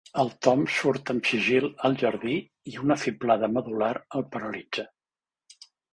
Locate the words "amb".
1.13-1.27